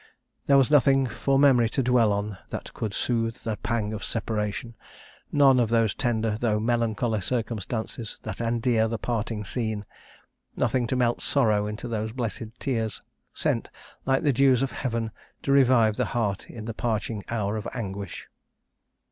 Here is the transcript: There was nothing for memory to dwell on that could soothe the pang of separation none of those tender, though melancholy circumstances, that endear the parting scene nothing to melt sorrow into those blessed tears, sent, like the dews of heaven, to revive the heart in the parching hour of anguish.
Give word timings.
There 0.47 0.57
was 0.57 0.71
nothing 0.71 1.05
for 1.05 1.37
memory 1.37 1.69
to 1.69 1.83
dwell 1.83 2.11
on 2.11 2.39
that 2.49 2.73
could 2.73 2.95
soothe 2.95 3.35
the 3.35 3.55
pang 3.57 3.93
of 3.93 4.03
separation 4.03 4.73
none 5.31 5.59
of 5.59 5.69
those 5.69 5.93
tender, 5.93 6.37
though 6.41 6.59
melancholy 6.59 7.21
circumstances, 7.21 8.19
that 8.23 8.41
endear 8.41 8.87
the 8.87 8.97
parting 8.97 9.45
scene 9.45 9.85
nothing 10.57 10.87
to 10.87 10.95
melt 10.95 11.21
sorrow 11.21 11.67
into 11.67 11.87
those 11.87 12.13
blessed 12.13 12.47
tears, 12.59 13.03
sent, 13.31 13.69
like 14.03 14.23
the 14.23 14.33
dews 14.33 14.63
of 14.63 14.71
heaven, 14.71 15.11
to 15.43 15.51
revive 15.51 15.97
the 15.97 16.05
heart 16.17 16.49
in 16.49 16.65
the 16.65 16.73
parching 16.73 17.23
hour 17.29 17.55
of 17.55 17.67
anguish. 17.71 18.27